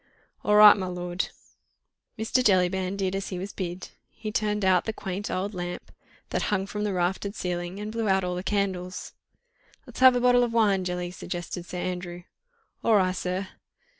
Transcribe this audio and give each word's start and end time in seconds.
"All 0.43 0.55
ri', 0.55 0.73
my 0.73 0.87
lord." 0.87 1.29
Mr. 2.17 2.43
Jellyband 2.43 2.97
did 2.97 3.15
as 3.15 3.29
he 3.29 3.37
was 3.37 3.53
bid—he 3.53 4.31
turned 4.31 4.65
out 4.65 4.85
the 4.85 4.93
quaint 4.93 5.29
old 5.29 5.53
lamp 5.53 5.91
that 6.31 6.41
hung 6.49 6.65
from 6.65 6.83
the 6.83 6.91
raftered 6.91 7.35
ceiling 7.35 7.79
and 7.79 7.91
blew 7.91 8.09
out 8.09 8.23
all 8.23 8.33
the 8.33 8.41
candles. 8.41 9.13
"Let's 9.85 9.99
have 9.99 10.15
a 10.15 10.19
bottle 10.19 10.43
of 10.43 10.53
wine, 10.53 10.85
Jelly," 10.85 11.11
suggested 11.11 11.67
Sir 11.67 11.77
Andrew. 11.77 12.23
"All 12.83 12.95
ri', 12.95 13.13
sir!" 13.13 13.49